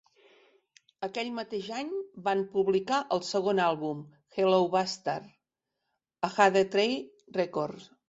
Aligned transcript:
Aquell 1.07 1.29
mateix 1.39 1.67
any, 1.81 1.91
van 2.29 2.41
publicar 2.57 2.99
el 3.17 3.23
segon 3.29 3.63
àlbum, 3.67 4.03
"Hello 4.41 4.59
Bastards" 4.79 5.39
a 6.31 6.35
Jade 6.41 6.69
Tree 6.75 7.01
Records. 7.43 7.91